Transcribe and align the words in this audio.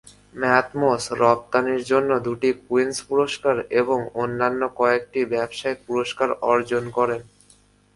Mathmos 0.35 1.03
রপ্তানির 1.21 1.81
জন্য 1.91 2.09
দুটি 2.27 2.49
কুইন্স 2.65 2.97
পুরস্কার 3.09 3.55
এবং 3.81 3.99
অন্যান্য 4.23 4.61
কয়েকটি 4.79 5.19
ব্যবসায়িক 5.33 5.79
পুরস্কার 5.87 6.29
অর্জন 6.51 6.83
করেন। 6.97 7.21